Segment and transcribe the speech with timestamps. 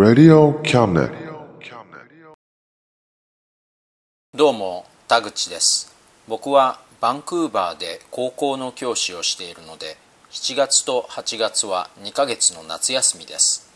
[0.00, 0.58] Radio
[4.34, 5.94] どうも田口です。
[6.26, 9.98] 僕はバンクーバーで高校の教師をしているので
[10.30, 13.70] 7月と8月は2ヶ月の夏休みです。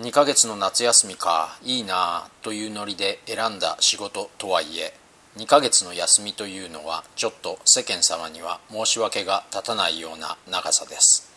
[0.00, 4.94] 2ヶ月の夏休みかいいなあというノリで選んだ仕事とはいえ
[5.36, 11.30] 2ヶ月の休みというのはちょっと世間様には申し訳が立たないような長さです。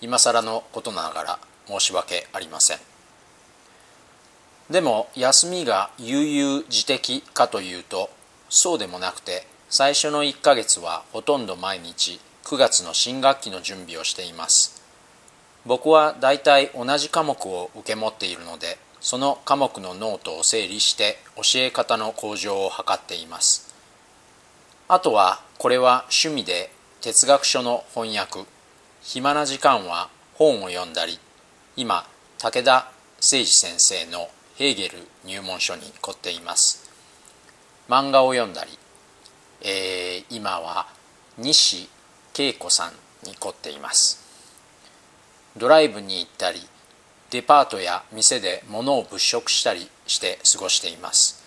[0.00, 2.78] 今更のことながら申し訳ありません。
[4.70, 8.08] でも休みが悠々自適かというと
[8.48, 14.80] そうでもなくて最初の1ヶ月はほとんど毎日9月の新学期の準備をしています。
[15.66, 23.74] 僕はだいたい同じ科目を受け持っているのでその科目のノートを整理して教え方の向上を図っています。
[24.88, 28.44] あとはこれは趣味で哲学書の翻訳。
[29.02, 31.18] 暇な時間は本を読んだり
[31.80, 32.04] 今
[32.36, 32.90] 武田誠
[33.22, 36.90] 司先生のヘーゲル入門書に凝っています。
[37.88, 38.78] 漫画を読んだり、
[39.62, 40.88] えー今は
[41.38, 41.88] 西
[42.38, 44.22] 恵子さんに凝っています。
[45.56, 46.60] ドライブに行ったり
[47.30, 51.42] デパートや店で物を物色したりして過ごしています。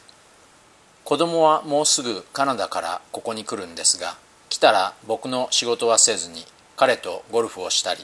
[1.04, 4.18] 子供はもうすぐカナダからここに来るんですが
[4.50, 6.44] 来たら僕の仕事はせずに
[6.76, 8.04] 彼とゴルフをしたり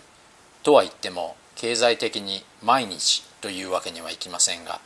[0.62, 4.80] とは言っても経済的に毎日というわけにはいきませんが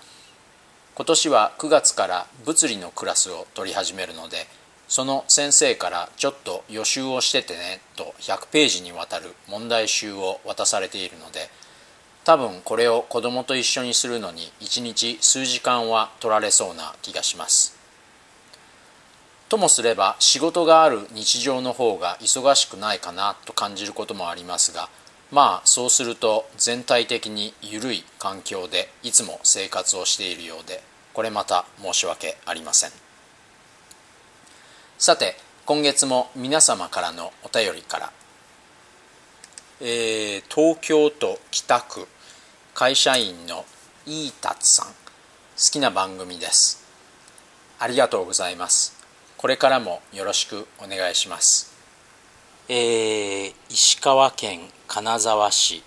[0.96, 4.48] 今年は9月から物理のクラスを取り始めるので
[4.88, 11.42] その先生からちょっと予習をしててねと100ページにわたる問題集を渡されているので
[12.24, 17.78] 多分これを子供と一緒にするのに1日数時間は取られそうな気がします。
[19.48, 24.90] ともすれば仕事がある日常の方が忙しくないかなと感じることもありますが
[25.34, 30.84] まあそうすると全体的に緩い環境でいつも生活をしているようで
[31.14, 32.92] これまた申し訳ありません。
[35.00, 35.36] さて
[35.66, 38.12] 今月も皆様からのお便りから、
[39.82, 42.08] えー東京都北区
[42.76, 43.66] 会社員の
[44.06, 44.94] イータツさん好
[45.72, 46.86] きな番組です。
[47.80, 48.94] ありがとうございます。
[49.38, 51.73] これからもよろしくお願いします。
[52.70, 55.84] えー石川県金沢市、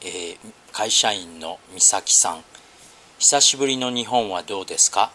[0.00, 0.38] えー
[0.72, 2.44] 会社員の美咲さん。
[3.18, 5.10] 久しぶりの日本はどうですか？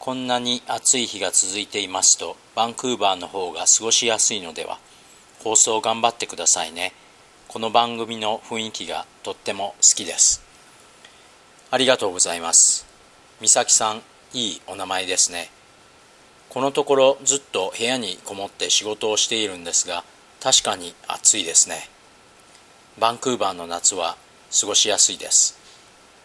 [0.00, 4.78] こんなに暑い日が続いていますとバンクーバーの方が過ごしやすいのでは
[5.44, 6.92] 放送頑張ってくださいね。
[7.46, 10.42] この番組の雰囲気がとっても好きです。
[11.70, 12.86] ありがとうございます。
[13.40, 14.02] 美咲さん
[14.32, 15.50] いいお名前ですね。
[16.48, 20.02] このところずっと部屋にこもって仕事をしているんですが
[20.44, 21.88] 確かに暑いですね。
[23.00, 24.18] バンクーバーの夏は
[24.60, 25.58] 過ごしやすいです。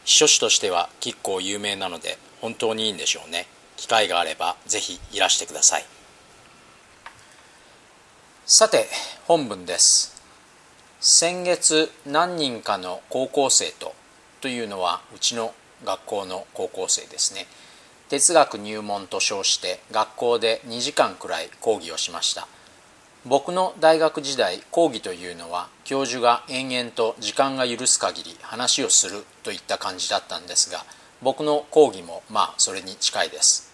[0.04, 3.48] 避暑地としては結構有名なので本当にいいんでしょうね。
[3.78, 5.86] 機会があればぜひいらしてください。
[8.46, 8.90] さて
[9.26, 10.22] 本文です。
[11.00, 13.96] 先月何人かの高校生と
[14.42, 15.54] というのはうちの
[15.86, 17.48] 学校の高校生ですね。
[18.10, 22.50] 哲学入門と称して学校で2時間くらい講義をしました。
[23.26, 30.86] 僕の大学時代講義というのは教授が延々と時間が許す限り話をするといった感じだったんですが
[31.22, 33.70] 僕の講義もまあそれに近いです。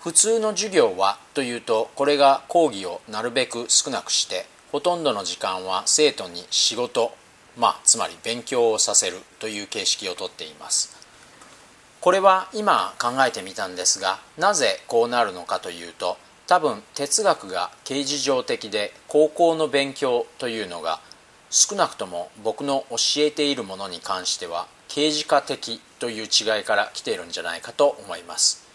[0.00, 7.12] 普通の授業はというとこれが講義をなるべく少なくしてほとんどの時間は生徒に仕事
[7.58, 10.94] まあつまり勉強をさせるという形式をとっています。
[12.02, 16.16] これは今考えてみたんですがなぜこうなるのかというと
[16.50, 20.98] 多分哲学が形事上的で高校の勉強というのが
[21.48, 28.66] 少なくとも僕の教えているものに関しては刑事化的という違いから来ているんじゃないかと思います。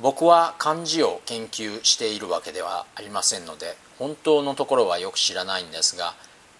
[0.00, 6.14] 僕は漢字を研究しているわけではありませんので本当のところはよく知らないんですが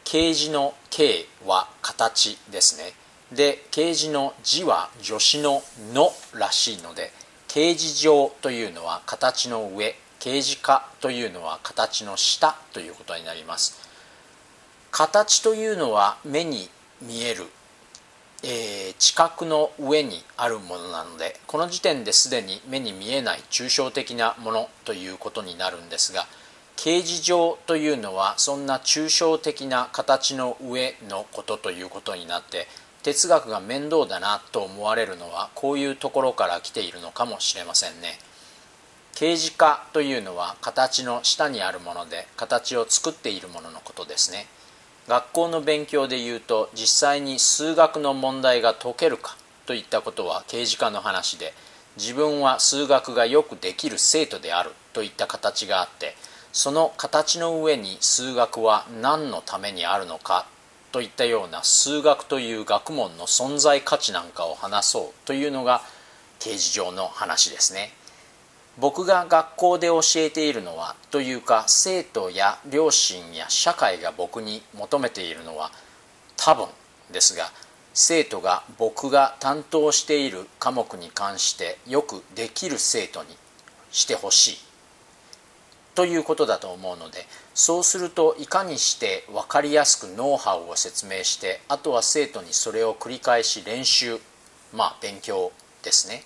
[0.04, 2.92] 刑事の「形」は形ですね。
[3.32, 5.62] で刑事の字は助詞の
[5.94, 7.10] 「の」らしいので
[7.54, 13.78] 形事上というのは形の上形事化というのは形の下ということになります。
[14.90, 16.68] 形というのは目に
[17.00, 17.44] 見える、
[18.42, 26.26] えー、知覚の上にあるものなのでこの時点ですでに目に見えない抽象的なものということになるんですが
[26.74, 32.66] 形事上というのはそんな抽象的な形の上のことということになって
[33.04, 38.18] 哲学が面倒だなと思われるのはこういうところから来ているのかもしれませんね。
[39.14, 44.46] 刑事化というのは形の下にあるもので形を作っているもののことですね。
[45.06, 49.36] 学校の勉強でいうと実際に数学の問題が解けるか
[49.66, 51.52] といったことは刑事化の話で
[51.98, 56.16] 自分は数学がよくできる生徒であるといった形があって
[56.54, 60.46] その形の上に数学は何のためにあるのか
[60.94, 65.82] といったような数学という学問の存在価値なんかを話そうというのが
[66.38, 67.91] 刑事上の話ですね。
[68.79, 75.73] 僕が学校で教えているのはというか生徒や両親や社会が僕に求めているのは
[76.37, 76.69] 多分
[77.11, 77.50] ですが
[77.93, 83.37] 生徒が僕が担当している科目に関してよくできる生徒に
[83.91, 84.58] してほしい
[85.96, 94.18] ということだと思うのでそうするといかにして分かりやすくノウハウを説明してあとは生徒にそれを繰り返し練習
[94.72, 95.52] まあ勉強
[95.84, 96.24] ですね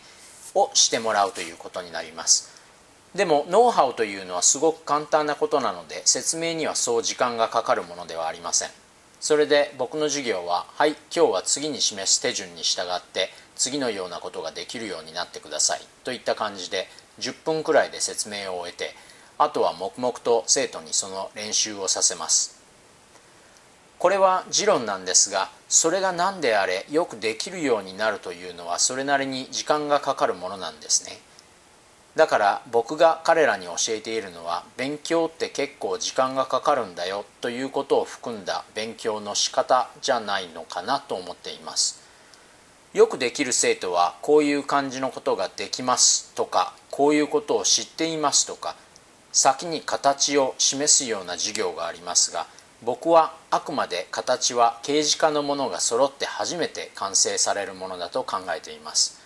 [0.55, 2.57] をしてもらうということになります。
[3.15, 8.71] でもノウハウというのはすごく簡単なことなので説明にはそう時間がかかるものではありません。
[9.21, 16.89] それで僕の授業は「はい今日は次に示す手順に従って次のようなことができるようになってください」といった感じで
[17.19, 18.95] 10分くらいで説明を終えて
[19.39, 22.59] あとは黙々と生徒にその練習をさせます。
[23.99, 31.19] これは持論なんですがそれが何であれよくできるようになるというのはそれなりに時間がかかるものなんですね。
[32.17, 42.03] だから僕が彼らに教えているのは勉強って結構時間がかかるんだよということを含んだ勉強の仕方じゃないのかなと思っています。
[42.95, 48.75] よくできる生徒はこういう感じのことができますとかこういうことを知っていますとか
[49.33, 52.47] 先に形を示すような授業がありますが
[52.83, 59.19] 僕はあくまで形は刑事化のものが揃って初めて完成されるものだと考えています。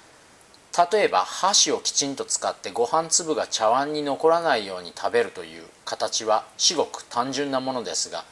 [0.91, 8.25] 例えば箸をきちんと使ってご飯粒が茶碗に残らないように食べるという形は至極単純なものですが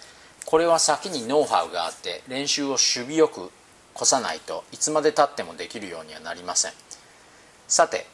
[0.47, 3.51] これは先にノウハウがあって練習を守備よく
[3.95, 6.73] 越さないといつまでたってもできるようにはなりません。
[7.69, 8.07] さて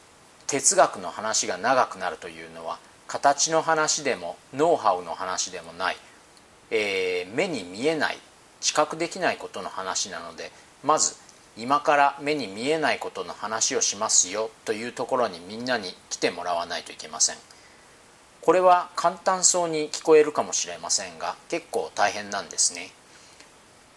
[0.45, 5.97] 哲学の話が長くなるというのは形の話でもノウハウの話でもない、
[6.71, 8.17] えー、目に見えない
[8.59, 10.51] 知覚できないことの話なので
[10.83, 11.15] まず
[11.57, 17.35] 今から目に見えないことの話をしますよというところにみんなに来てもらわないといけません。
[18.47, 22.91] これは簡単そうに聞こえるかもしれませんが結構大変なんですね、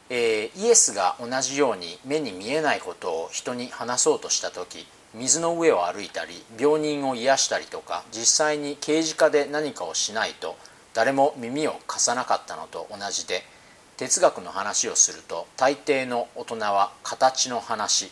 [0.09, 10.57] えー、イエスが同じように目に見えないことを人に話そうとした時水の上を歩いたり病人を癒したりとか実際に刑事課で何かをしないと
[10.95, 13.43] 誰も耳を貸さなかったのと同じで
[13.97, 18.11] 哲学の話をすると大抵の大人は形の話、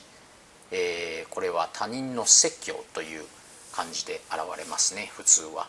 [0.70, 3.24] えー、これは他人の説教という
[3.72, 5.68] 感じで現れますね普通は、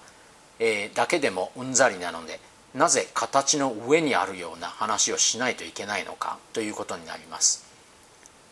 [0.59, 2.39] えー、だけでもうんざりなので
[2.73, 7.68] なぜ形の上にあるような話をしないといけないのかということになります。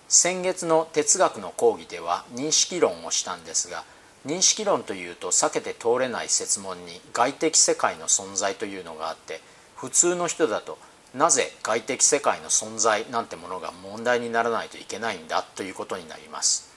[0.07, 3.83] 先月の哲学の講義では認識論をしたんですが
[4.25, 9.41] 認識論というと避けて通れない説問に外的世界の存在というのがあって
[9.75, 10.77] 普通の人だと
[11.13, 16.67] なぜ外的世界の存在なんてものが問題にならないといけないんだということになります。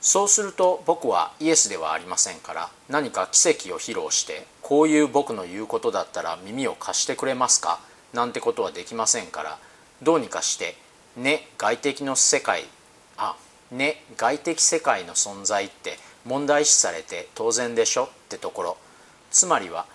[0.00, 7.80] そうすると僕はイエスではありませんから何か奇跡を披露してこういう僕の言うことだったら耳を貸してくれますか
[8.12, 9.58] なんてことはできませんから
[10.02, 10.76] どうにかして
[11.18, 12.64] ね外的の世界。
[13.16, 13.36] あ
[13.70, 18.76] ね外的世界の存在って問題視されて当然でしょってところ。
[19.30, 19.86] つまりは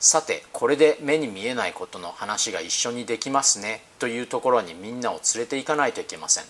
[0.00, 6.44] さてこれで目に見えないことの話が一緒にできますねというところにみんなを連れて行かないといけません。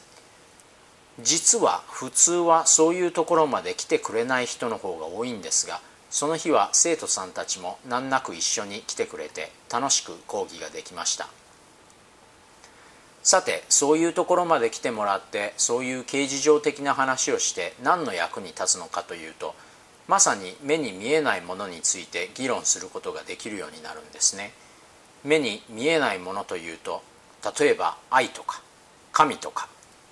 [1.20, 11.28] 実は普通はそういうところまで来てくれない人の方が多いんですがその日は生徒さんたちも難なく一緒に来てくれて楽しく講義ができました。
[13.24, 19.54] さてそういうところまで来てもらってそういう刑事上的な話をして何の役に立つのかというと
[20.06, 24.52] まさに目に見えないものについて議論することができるようになるんですね。
[25.24, 27.02] 目に見えないものというと
[27.58, 28.60] 例えば愛とか
[29.10, 29.68] 神とか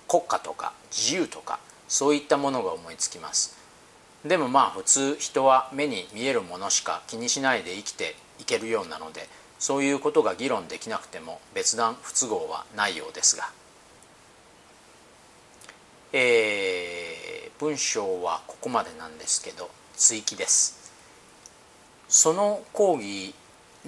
[0.07, 3.55] 国家とか自由とかそういったものが思いつきます。
[4.25, 9.29] でもまあ普通人は目に見えるものしか気にしないで生きていけるようなので
[9.63, 13.49] そういうことが議論できなくても別段不都合はないようですが、
[16.11, 20.91] えー、文章はここまでなんですけど追記です。
[22.09, 23.33] その講義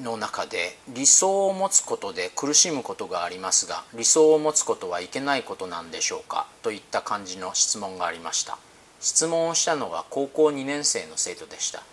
[0.01, 6.47] の中で理想を持つことで苦しむことがありますが理想を持つことはいけないことなんでしょうか？
[6.63, 8.57] といった感じの質問がありました。
[9.01, 11.83] 質問をしたのは高校2年生の生徒でした。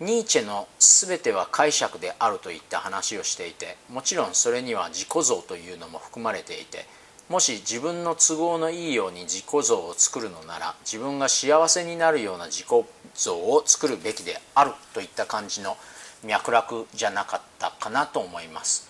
[0.00, 6.86] ニーチェの全ては解釈であるといった話をしていてもちろんそれには自己像というのも含まれていて
[7.28, 15.76] もし自分の都合のいいように自己像を作るのなら自分が幸せになるような自己像を作るべきであるといった感じの
[16.24, 18.88] 脈絡じゃなかったかなと思います。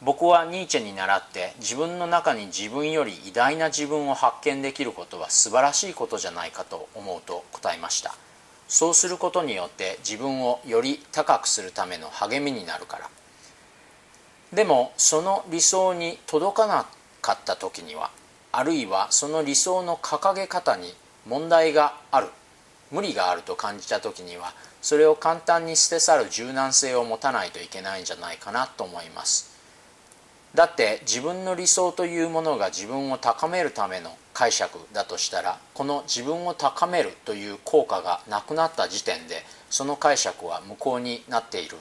[0.00, 8.14] 僕はニーチェに倣って自分の中に自分より偉大な自分を発見できることは素晴らしいことじゃないかと思うと答えました。
[8.68, 13.08] そうすることによって自分をより高くするための励みになるから。
[14.52, 16.86] でもその理想に届かな
[17.20, 18.10] かった時には
[18.52, 20.94] あるいはその理想の掲げ方に
[21.26, 22.28] 問題がある。
[22.90, 24.52] 無理があると感じた時には
[24.82, 29.51] それを簡単に捨て去る柔軟性を持たないといけないんじゃないかなと思います。
[30.54, 41.80] だって自分の理想というものが自分を高めるための解釈だとしたらこの自分を高めるという効果がなくなった時点でその解釈は無効になっているん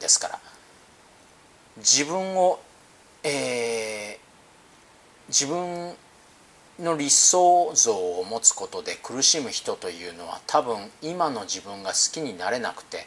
[0.00, 0.38] ですから。
[1.78, 2.60] 自分を、
[3.24, 5.94] えー、自分
[6.78, 13.06] の理想像を持つことで苦しむ人というのは多分今の自分が好きになれなくて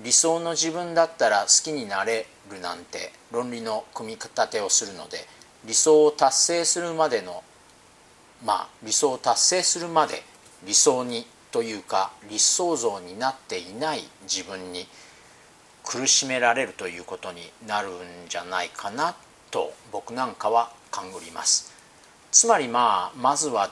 [0.00, 5.26] 理想の自分だったら好きになれるなんて論理の組み立てをするので
[5.64, 7.42] 理想を達成するまでの
[8.44, 10.22] まあ理想を達成するまで
[10.66, 14.86] 理想にというか理想像になっていない自分に
[15.84, 17.92] 苦しめられるということになるん
[18.28, 19.14] じゃないかな
[19.50, 21.72] と僕なんかは勘ぐります。
[22.32, 23.68] つまりまあまずは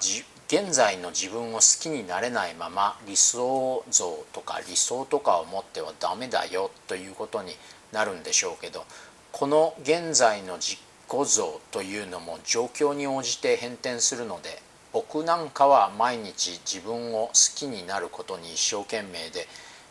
[0.52, 7.52] 現在の自分を好きになれないまま理想像とか理想とかを持ってはダメだよということに
[7.90, 8.84] なるんでしょうけど
[9.30, 14.60] この現在の実己像というのも状況に応じて変転するので
[14.92, 19.48] 僕なんかは毎日自分を好きになることに一生懸命で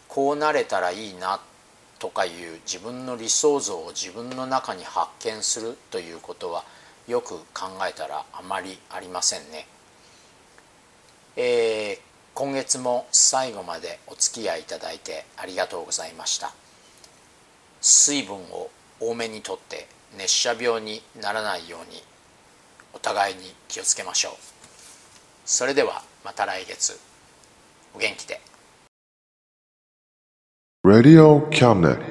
[0.07, 1.41] こうなれたらいいな
[1.97, 6.63] とかいう自分の理想像を自分の中に発見するということは
[7.07, 9.65] よく考えたらあまりありませんね。
[11.35, 12.00] えー、
[12.33, 16.53] 今月も最後までお付き合いいただいてありがとうございました。
[17.79, 18.69] 水分を
[19.00, 22.03] 多めにとって熱射病にならないように
[22.93, 24.33] お互いに気をつけましょう。
[25.45, 27.00] それではまた来月
[27.95, 28.41] お元気で。
[30.83, 32.10] Radio Cabinet.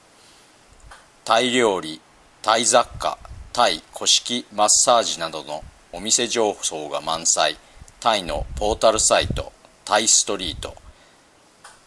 [1.23, 2.01] タイ料理
[2.41, 3.19] タイ雑貨
[3.53, 5.63] タイ古式マッサージなどの
[5.93, 7.57] お店情報が満載。
[7.99, 9.51] タイのポータルサイト
[9.85, 10.73] タイストリート。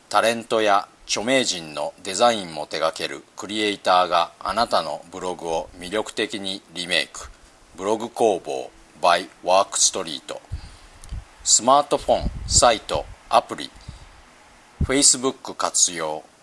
[0.08, 7.28] タレントや著名人のデザインも手掛けるクリエイターがあなたのブログを魅力的にリメイク。
[7.76, 8.70] ブログ工房
[9.02, 10.40] by ワークストリート。
[11.42, 13.68] スマートフォンサイトアプリ。
[14.84, 16.22] Facebook 活用。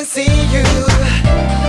[0.00, 0.64] Can see you.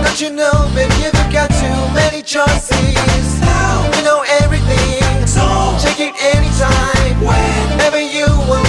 [0.02, 3.40] Don't you know, baby, you've got too many choices.
[3.40, 5.42] Now you know everything, so
[5.82, 7.20] check it anytime.
[7.20, 8.61] Whenever you want,